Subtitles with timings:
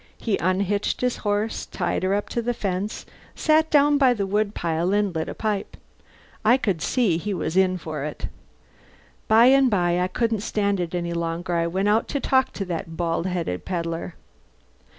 [0.17, 3.05] He unhitched his horse, tied her up to the fence,
[3.35, 5.77] sat down by the wood pile, and lit a pipe.
[6.43, 8.25] I could see I was in for it.
[9.27, 11.53] By and by I couldn't stand it any longer.
[11.53, 14.15] I went out to talk to that bald headed pedlar.